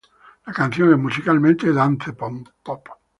La 0.47 0.51
canción 0.51 0.91
es 0.91 0.97
musicalmente 0.97 1.71
dance-pop. 1.71 2.89